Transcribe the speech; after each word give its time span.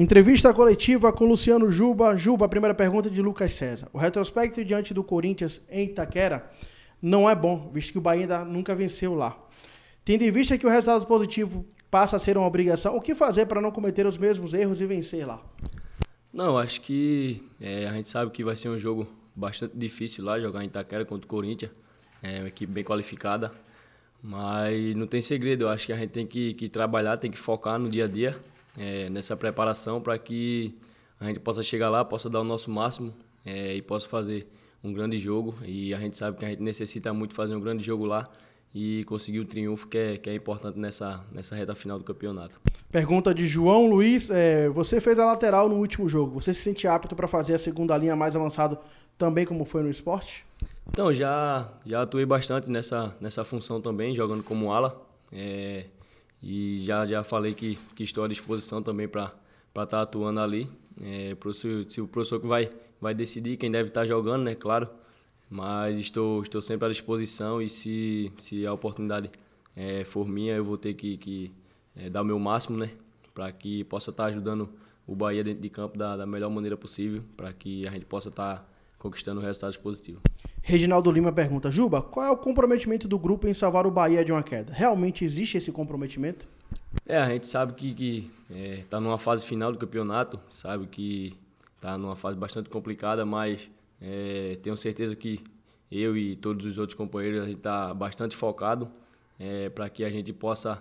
Entrevista 0.00 0.54
coletiva 0.54 1.12
com 1.12 1.26
Luciano 1.26 1.70
Juba. 1.70 2.16
Juba, 2.16 2.48
primeira 2.48 2.74
pergunta 2.74 3.10
de 3.10 3.20
Lucas 3.20 3.52
César. 3.52 3.86
O 3.92 3.98
retrospecto 3.98 4.64
diante 4.64 4.94
do 4.94 5.04
Corinthians 5.04 5.60
em 5.68 5.88
Itaquera 5.88 6.50
não 7.02 7.28
é 7.28 7.34
bom, 7.34 7.70
visto 7.70 7.92
que 7.92 7.98
o 7.98 8.00
Bahia 8.00 8.22
ainda 8.22 8.42
nunca 8.42 8.74
venceu 8.74 9.14
lá. 9.14 9.38
Tendo 10.02 10.22
em 10.22 10.30
vista 10.30 10.56
que 10.56 10.64
o 10.64 10.70
resultado 10.70 11.04
positivo 11.04 11.66
passa 11.90 12.16
a 12.16 12.18
ser 12.18 12.38
uma 12.38 12.46
obrigação, 12.46 12.96
o 12.96 13.00
que 13.02 13.14
fazer 13.14 13.44
para 13.44 13.60
não 13.60 13.70
cometer 13.70 14.06
os 14.06 14.16
mesmos 14.16 14.54
erros 14.54 14.80
e 14.80 14.86
vencer 14.86 15.26
lá? 15.26 15.44
Não, 16.32 16.56
acho 16.56 16.80
que 16.80 17.46
é, 17.60 17.86
a 17.86 17.92
gente 17.92 18.08
sabe 18.08 18.30
que 18.30 18.42
vai 18.42 18.56
ser 18.56 18.70
um 18.70 18.78
jogo 18.78 19.06
bastante 19.36 19.76
difícil 19.76 20.24
lá, 20.24 20.40
jogar 20.40 20.64
em 20.64 20.68
Itaquera 20.68 21.04
contra 21.04 21.26
o 21.26 21.28
Corinthians. 21.28 21.72
É 22.22 22.38
uma 22.38 22.48
equipe 22.48 22.72
bem 22.72 22.84
qualificada, 22.84 23.52
mas 24.22 24.96
não 24.96 25.06
tem 25.06 25.20
segredo. 25.20 25.64
Eu 25.64 25.68
acho 25.68 25.84
que 25.84 25.92
a 25.92 25.96
gente 25.96 26.12
tem 26.12 26.26
que, 26.26 26.54
que 26.54 26.70
trabalhar, 26.70 27.18
tem 27.18 27.30
que 27.30 27.38
focar 27.38 27.78
no 27.78 27.90
dia 27.90 28.06
a 28.06 28.08
dia, 28.08 28.40
é, 28.78 29.08
nessa 29.10 29.36
preparação 29.36 30.00
para 30.00 30.18
que 30.18 30.74
a 31.18 31.26
gente 31.26 31.40
possa 31.40 31.62
chegar 31.62 31.90
lá, 31.90 32.04
possa 32.04 32.28
dar 32.30 32.40
o 32.40 32.44
nosso 32.44 32.70
máximo 32.70 33.12
é, 33.44 33.74
e 33.74 33.82
possa 33.82 34.08
fazer 34.08 34.46
um 34.82 34.92
grande 34.92 35.18
jogo. 35.18 35.54
E 35.64 35.92
a 35.94 35.98
gente 35.98 36.16
sabe 36.16 36.38
que 36.38 36.44
a 36.44 36.48
gente 36.48 36.62
necessita 36.62 37.12
muito 37.12 37.34
fazer 37.34 37.54
um 37.54 37.60
grande 37.60 37.84
jogo 37.84 38.04
lá 38.04 38.26
e 38.74 39.04
conseguir 39.04 39.40
o 39.40 39.44
triunfo 39.44 39.88
que 39.88 39.98
é, 39.98 40.16
que 40.16 40.30
é 40.30 40.34
importante 40.34 40.78
nessa, 40.78 41.20
nessa 41.32 41.54
reta 41.54 41.74
final 41.74 41.98
do 41.98 42.04
campeonato. 42.04 42.60
Pergunta 42.90 43.34
de 43.34 43.46
João 43.46 43.86
Luiz: 43.86 44.30
é, 44.30 44.68
você 44.68 45.00
fez 45.00 45.18
a 45.18 45.24
lateral 45.24 45.68
no 45.68 45.76
último 45.76 46.08
jogo. 46.08 46.40
Você 46.40 46.54
se 46.54 46.62
sente 46.62 46.86
apto 46.86 47.14
para 47.14 47.28
fazer 47.28 47.54
a 47.54 47.58
segunda 47.58 47.96
linha 47.96 48.16
mais 48.16 48.34
avançado 48.34 48.78
também 49.18 49.44
como 49.44 49.64
foi 49.64 49.82
no 49.82 49.90
esporte? 49.90 50.46
Então, 50.88 51.12
já, 51.12 51.70
já 51.86 52.02
atuei 52.02 52.26
bastante 52.26 52.68
nessa, 52.68 53.14
nessa 53.20 53.44
função 53.44 53.80
também, 53.80 54.14
jogando 54.14 54.42
como 54.42 54.72
ala. 54.72 55.00
É, 55.32 55.84
e 56.42 56.82
já, 56.84 57.04
já 57.06 57.22
falei 57.22 57.52
que, 57.52 57.76
que 57.94 58.02
estou 58.02 58.24
à 58.24 58.28
disposição 58.28 58.82
também 58.82 59.06
para 59.06 59.32
estar 59.68 59.86
tá 59.86 60.02
atuando 60.02 60.40
ali. 60.40 60.68
É, 61.02 61.36
se 61.88 62.00
o 62.00 62.08
professor 62.08 62.40
que 62.40 62.46
vai, 62.46 62.70
vai 63.00 63.14
decidir 63.14 63.56
quem 63.56 63.70
deve 63.70 63.88
estar 63.88 64.02
tá 64.02 64.06
jogando, 64.06 64.44
né? 64.44 64.54
Claro. 64.54 64.88
Mas 65.48 65.98
estou, 65.98 66.42
estou 66.42 66.62
sempre 66.62 66.86
à 66.86 66.88
disposição 66.88 67.60
e 67.60 67.68
se, 67.68 68.32
se 68.38 68.64
a 68.64 68.72
oportunidade 68.72 69.30
é, 69.76 70.04
for 70.04 70.26
minha, 70.26 70.54
eu 70.54 70.64
vou 70.64 70.78
ter 70.78 70.94
que, 70.94 71.16
que 71.16 71.52
é, 71.96 72.08
dar 72.08 72.22
o 72.22 72.24
meu 72.24 72.38
máximo, 72.38 72.78
né? 72.78 72.90
Para 73.34 73.50
que 73.50 73.84
possa 73.84 74.10
estar 74.10 74.24
tá 74.24 74.28
ajudando 74.28 74.68
o 75.06 75.14
Bahia 75.14 75.42
dentro 75.42 75.60
de 75.60 75.68
campo 75.68 75.98
da, 75.98 76.16
da 76.16 76.24
melhor 76.24 76.50
maneira 76.50 76.76
possível, 76.76 77.22
para 77.36 77.52
que 77.52 77.86
a 77.86 77.90
gente 77.90 78.04
possa 78.04 78.28
estar 78.28 78.58
tá 78.58 78.64
conquistando 79.00 79.40
resultados 79.40 79.76
positivos. 79.76 80.20
Reginaldo 80.62 81.10
Lima 81.10 81.32
pergunta: 81.32 81.72
Juba, 81.72 82.00
qual 82.00 82.26
é 82.26 82.30
o 82.30 82.36
comprometimento 82.36 83.08
do 83.08 83.18
grupo 83.18 83.48
em 83.48 83.54
salvar 83.54 83.86
o 83.86 83.90
Bahia 83.90 84.24
de 84.24 84.30
uma 84.30 84.42
queda? 84.42 84.72
Realmente 84.72 85.24
existe 85.24 85.56
esse 85.56 85.72
comprometimento? 85.72 86.46
É, 87.06 87.18
a 87.18 87.28
gente 87.28 87.48
sabe 87.48 87.72
que, 87.72 87.94
que 87.94 88.30
é, 88.50 88.84
tá 88.88 89.00
numa 89.00 89.18
fase 89.18 89.44
final 89.44 89.72
do 89.72 89.78
campeonato, 89.78 90.38
sabe 90.50 90.86
que 90.86 91.36
está 91.76 91.96
numa 91.96 92.14
fase 92.14 92.36
bastante 92.36 92.68
complicada, 92.68 93.24
mas 93.24 93.68
é, 94.00 94.58
tenho 94.62 94.76
certeza 94.76 95.16
que 95.16 95.42
eu 95.90 96.16
e 96.16 96.36
todos 96.36 96.64
os 96.66 96.78
outros 96.78 96.96
companheiros 96.96 97.42
a 97.42 97.46
gente 97.46 97.56
está 97.56 97.92
bastante 97.92 98.36
focado 98.36 98.88
é, 99.38 99.70
para 99.70 99.88
que 99.88 100.04
a 100.04 100.10
gente 100.10 100.32
possa 100.32 100.80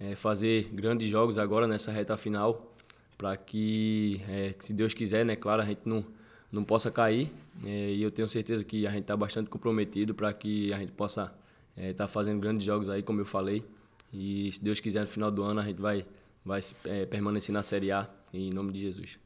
é, 0.00 0.14
fazer 0.14 0.70
grandes 0.72 1.08
jogos 1.08 1.38
agora 1.38 1.68
nessa 1.68 1.92
reta 1.92 2.16
final, 2.16 2.74
para 3.16 3.36
que, 3.36 4.22
é, 4.28 4.54
se 4.58 4.72
Deus 4.72 4.94
quiser, 4.94 5.24
né, 5.24 5.36
claro, 5.36 5.62
a 5.62 5.64
gente 5.64 5.82
não 5.84 6.04
não 6.50 6.64
possa 6.64 6.90
cair. 6.90 7.32
É, 7.64 7.90
e 7.90 8.02
eu 8.02 8.10
tenho 8.10 8.28
certeza 8.28 8.64
que 8.64 8.86
a 8.86 8.90
gente 8.90 9.02
está 9.02 9.16
bastante 9.16 9.48
comprometido 9.50 10.14
para 10.14 10.32
que 10.32 10.72
a 10.72 10.78
gente 10.78 10.92
possa 10.92 11.32
estar 11.76 11.88
é, 11.88 11.92
tá 11.92 12.08
fazendo 12.08 12.40
grandes 12.40 12.64
jogos 12.64 12.88
aí, 12.88 13.02
como 13.02 13.20
eu 13.20 13.26
falei. 13.26 13.64
E 14.12 14.50
se 14.52 14.62
Deus 14.62 14.80
quiser, 14.80 15.00
no 15.00 15.06
final 15.06 15.30
do 15.30 15.42
ano 15.42 15.60
a 15.60 15.64
gente 15.64 15.80
vai, 15.80 16.06
vai 16.44 16.62
é, 16.84 17.04
permanecer 17.06 17.52
na 17.52 17.62
Série 17.62 17.92
A, 17.92 18.08
em 18.32 18.50
nome 18.50 18.72
de 18.72 18.80
Jesus. 18.80 19.18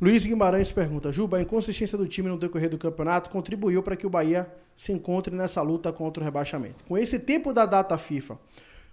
Luiz 0.00 0.24
Guimarães 0.24 0.70
pergunta: 0.70 1.10
Juba, 1.10 1.38
a 1.38 1.42
inconsistência 1.42 1.98
do 1.98 2.06
time 2.06 2.28
no 2.28 2.38
decorrer 2.38 2.70
do 2.70 2.78
campeonato 2.78 3.30
contribuiu 3.30 3.82
para 3.82 3.96
que 3.96 4.06
o 4.06 4.10
Bahia 4.10 4.48
se 4.76 4.92
encontre 4.92 5.34
nessa 5.34 5.60
luta 5.60 5.92
contra 5.92 6.22
o 6.22 6.24
rebaixamento. 6.24 6.84
Com 6.84 6.96
esse 6.96 7.18
tempo 7.18 7.52
da 7.52 7.66
data 7.66 7.98
FIFA, 7.98 8.38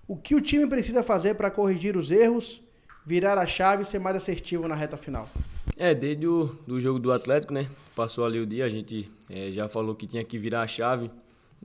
o 0.08 0.18
que 0.18 0.34
o 0.34 0.42
time 0.42 0.68
precisa 0.68 1.04
fazer 1.04 1.36
para 1.36 1.52
corrigir 1.52 1.96
os 1.96 2.10
erros, 2.10 2.62
virar 3.06 3.38
a 3.38 3.46
chave 3.46 3.84
e 3.84 3.86
ser 3.86 4.00
mais 4.00 4.18
assertivo 4.18 4.68
na 4.68 4.74
reta 4.74 4.98
final? 4.98 5.30
É, 5.78 5.94
desde 5.94 6.26
o 6.26 6.56
do 6.66 6.80
jogo 6.80 7.00
do 7.00 7.12
Atlético, 7.12 7.54
né? 7.54 7.68
Passou 7.94 8.26
ali 8.26 8.40
o 8.40 8.46
dia, 8.46 8.64
a 8.64 8.70
gente 8.70 9.12
é, 9.30 9.52
já 9.52 9.68
falou 9.68 9.94
que 9.94 10.08
tinha 10.08 10.24
que 10.24 10.38
virar 10.38 10.62
a 10.62 10.68
chave 10.68 11.12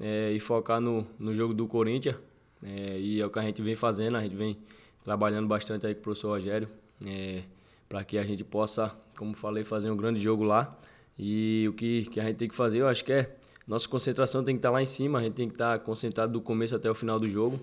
é, 0.01 0.33
e 0.33 0.41
focar 0.41 0.81
no, 0.81 1.07
no 1.17 1.33
jogo 1.33 1.55
do 1.55 1.69
Corinthians. 1.69 2.17
É, 2.61 2.99
e 2.99 3.21
é 3.21 3.27
o 3.27 3.31
que 3.31 3.39
a 3.39 3.43
gente 3.43 3.63
vem 3.63 3.77
fazendo, 3.77 4.17
a 4.17 4.21
gente 4.21 4.35
vem 4.35 4.59
trabalhando 5.05 5.47
bastante 5.47 5.87
aí 5.87 5.95
com 5.95 6.01
o 6.01 6.03
professor 6.03 6.29
Rogério, 6.31 6.69
é, 7.07 7.45
para 7.89 8.03
que 8.03 8.19
a 8.19 8.25
gente 8.25 8.43
possa, 8.43 8.93
como 9.17 9.33
falei, 9.33 9.63
fazer 9.63 9.91
um 9.93 9.97
grande 9.97 10.21
jogo 10.21 10.43
lá. 10.43 10.77
E 11.17 11.67
o 11.69 11.73
que, 11.73 12.07
que 12.07 12.19
a 12.19 12.25
gente 12.25 12.37
tem 12.37 12.49
que 12.49 12.55
fazer, 12.55 12.79
eu 12.79 12.89
acho 12.89 13.05
que 13.05 13.13
é, 13.13 13.37
nossa 13.65 13.89
concentração 13.89 14.43
tem 14.43 14.57
que 14.57 14.59
estar 14.59 14.71
lá 14.71 14.83
em 14.83 14.87
cima, 14.87 15.21
a 15.21 15.23
gente 15.23 15.35
tem 15.35 15.49
que 15.49 15.55
estar 15.55 15.79
concentrado 15.79 16.33
do 16.33 16.41
começo 16.41 16.75
até 16.75 16.91
o 16.91 16.95
final 16.97 17.21
do 17.21 17.29
jogo, 17.29 17.61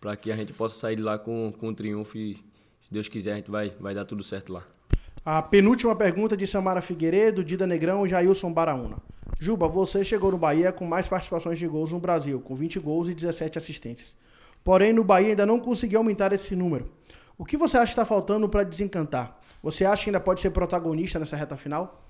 para 0.00 0.16
que 0.16 0.32
a 0.32 0.36
gente 0.36 0.54
possa 0.54 0.74
sair 0.74 0.96
de 0.96 1.02
lá 1.02 1.18
com, 1.18 1.52
com 1.52 1.68
um 1.68 1.74
triunfo 1.74 2.16
e, 2.16 2.36
se 2.80 2.90
Deus 2.90 3.08
quiser, 3.08 3.34
a 3.34 3.36
gente 3.36 3.50
vai, 3.50 3.68
vai 3.78 3.94
dar 3.94 4.06
tudo 4.06 4.22
certo 4.22 4.54
lá. 4.54 4.66
A 5.24 5.40
penúltima 5.40 5.94
pergunta 5.94 6.36
de 6.36 6.48
Samara 6.48 6.82
Figueiredo, 6.82 7.44
Dida 7.44 7.64
Negrão 7.64 8.04
e 8.04 8.08
Jailson 8.08 8.52
Baraúna. 8.52 8.96
Juba, 9.38 9.68
você 9.68 10.04
chegou 10.04 10.32
no 10.32 10.36
Bahia 10.38 10.72
com 10.72 10.84
mais 10.84 11.06
participações 11.06 11.60
de 11.60 11.68
gols 11.68 11.92
no 11.92 12.00
Brasil, 12.00 12.40
com 12.40 12.56
20 12.56 12.80
gols 12.80 13.08
e 13.08 13.14
17 13.14 13.56
assistências. 13.56 14.16
Porém, 14.64 14.92
no 14.92 15.04
Bahia 15.04 15.28
ainda 15.28 15.46
não 15.46 15.60
conseguiu 15.60 16.00
aumentar 16.00 16.32
esse 16.32 16.56
número. 16.56 16.90
O 17.38 17.44
que 17.44 17.56
você 17.56 17.76
acha 17.76 17.86
que 17.86 17.92
está 17.92 18.04
faltando 18.04 18.48
para 18.48 18.64
desencantar? 18.64 19.40
Você 19.62 19.84
acha 19.84 20.02
que 20.02 20.10
ainda 20.10 20.18
pode 20.18 20.40
ser 20.40 20.50
protagonista 20.50 21.20
nessa 21.20 21.36
reta 21.36 21.56
final? 21.56 22.04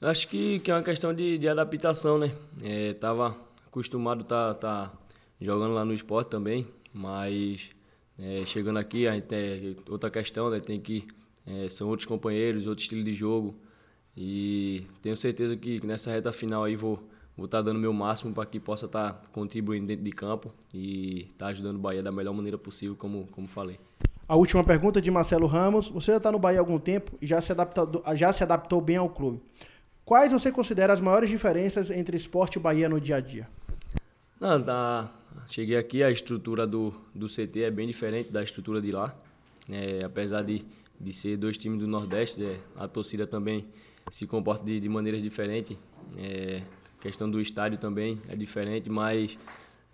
Acho 0.00 0.26
que, 0.26 0.58
que 0.60 0.70
é 0.70 0.74
uma 0.74 0.82
questão 0.82 1.12
de, 1.12 1.36
de 1.36 1.48
adaptação, 1.48 2.16
né? 2.16 2.32
É, 2.62 2.94
tava 2.94 3.36
acostumado 3.66 4.22
a 4.22 4.24
tá, 4.24 4.54
tá 4.54 4.92
jogando 5.38 5.74
lá 5.74 5.84
no 5.84 5.92
esporte 5.92 6.30
também, 6.30 6.66
mas 6.94 7.68
é, 8.18 8.46
chegando 8.46 8.78
aqui 8.78 9.06
a 9.06 9.12
gente 9.12 9.26
tem 9.26 9.76
outra 9.86 10.10
questão, 10.10 10.48
né? 10.48 10.60
Tem 10.60 10.80
que 10.80 11.06
é, 11.48 11.68
são 11.68 11.88
outros 11.88 12.06
companheiros, 12.06 12.66
outro 12.66 12.82
estilo 12.82 13.02
de 13.02 13.14
jogo. 13.14 13.54
E 14.16 14.84
tenho 15.00 15.16
certeza 15.16 15.56
que 15.56 15.84
nessa 15.86 16.10
reta 16.10 16.32
final 16.32 16.64
aí 16.64 16.76
vou 16.76 17.02
vou 17.38 17.44
estar 17.44 17.58
tá 17.58 17.62
dando 17.62 17.78
meu 17.78 17.92
máximo 17.92 18.34
para 18.34 18.44
que 18.44 18.58
possa 18.58 18.86
estar 18.86 19.12
tá 19.12 19.22
contribuindo 19.30 19.86
dentro 19.86 20.04
de 20.04 20.10
campo 20.10 20.52
e 20.74 21.20
estar 21.20 21.46
tá 21.46 21.46
ajudando 21.46 21.76
o 21.76 21.78
Bahia 21.78 22.02
da 22.02 22.10
melhor 22.10 22.34
maneira 22.34 22.58
possível, 22.58 22.96
como, 22.96 23.28
como 23.30 23.46
falei. 23.46 23.78
A 24.26 24.34
última 24.34 24.64
pergunta 24.64 25.00
de 25.00 25.08
Marcelo 25.08 25.46
Ramos. 25.46 25.88
Você 25.88 26.10
já 26.10 26.16
está 26.16 26.32
no 26.32 26.38
Bahia 26.38 26.58
há 26.58 26.62
algum 26.62 26.80
tempo 26.80 27.16
e 27.22 27.26
já 27.26 27.40
se, 27.40 27.52
adaptou, 27.52 28.02
já 28.16 28.32
se 28.32 28.42
adaptou 28.42 28.80
bem 28.80 28.96
ao 28.96 29.08
clube. 29.08 29.40
Quais 30.04 30.32
você 30.32 30.50
considera 30.50 30.92
as 30.92 31.00
maiores 31.00 31.30
diferenças 31.30 31.90
entre 31.90 32.16
esporte 32.16 32.56
e 32.56 32.58
Bahia 32.60 32.88
no 32.88 33.00
dia 33.00 33.16
a 33.16 33.20
dia? 33.20 33.48
Não, 34.40 34.60
tá, 34.60 35.10
cheguei 35.48 35.76
aqui, 35.76 36.02
a 36.02 36.10
estrutura 36.10 36.66
do, 36.66 36.92
do 37.14 37.28
CT 37.28 37.62
é 37.62 37.70
bem 37.70 37.86
diferente 37.86 38.32
da 38.32 38.42
estrutura 38.42 38.80
de 38.80 38.90
lá. 38.90 39.14
É, 39.70 40.02
apesar 40.02 40.42
de 40.42 40.64
de 41.00 41.12
ser 41.12 41.36
dois 41.36 41.56
times 41.56 41.78
do 41.78 41.86
Nordeste, 41.86 42.44
é, 42.44 42.58
a 42.76 42.88
torcida 42.88 43.26
também 43.26 43.66
se 44.10 44.26
comporta 44.26 44.64
de, 44.64 44.80
de 44.80 44.88
maneiras 44.88 45.22
diferentes. 45.22 45.76
É, 46.16 46.62
a 46.98 47.02
questão 47.02 47.30
do 47.30 47.40
estádio 47.40 47.78
também 47.78 48.20
é 48.28 48.34
diferente, 48.34 48.90
mas 48.90 49.38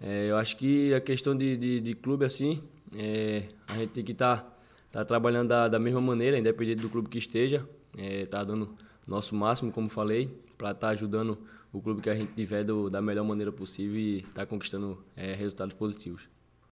é, 0.01 0.31
eu 0.31 0.37
acho 0.37 0.57
que 0.57 0.95
a 0.95 1.01
questão 1.01 1.37
de, 1.37 1.57
de, 1.57 1.81
de 1.81 1.95
clube 1.95 2.25
assim, 2.25 2.63
é, 2.97 3.49
a 3.69 3.75
gente 3.75 3.91
tem 3.91 4.05
que 4.05 4.13
estar 4.13 4.39
tá, 4.39 5.01
tá 5.01 5.05
trabalhando 5.05 5.49
da, 5.49 5.69
da, 5.69 5.79
mesma 5.79 6.01
maneira, 6.01 6.39
independente 6.39 6.81
do 6.83 6.89
clube 6.89 7.09
que 7.09 7.19
esteja, 7.19 7.69
é, 7.97 8.25
tá 8.27 8.43
dando 8.43 8.75
nosso 9.07 9.35
máximo, 9.35 9.71
como 9.71 9.89
falei, 9.89 10.29
para 10.57 10.71
estar 10.71 10.89
tá 10.89 10.93
ajudando 10.93 11.39
o 11.73 11.81
clube 11.81 12.01
que 12.01 12.09
a 12.09 12.15
gente 12.15 12.33
tiver 12.35 12.65
do, 12.65 12.89
da 12.89 13.03
melhor 13.03 13.25
maneira 13.25 13.53
possível 13.53 13.99
e 13.99 14.19
estar 14.19 14.33
tá 14.33 14.47
conquistando 14.47 15.05
é, 15.17 15.35
resultados 15.35 15.75
positivos. 15.75 16.29